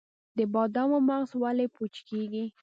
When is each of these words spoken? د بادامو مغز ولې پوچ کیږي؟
د 0.37 0.39
بادامو 0.53 0.97
مغز 1.09 1.31
ولې 1.41 1.65
پوچ 1.75 1.93
کیږي؟ 2.09 2.45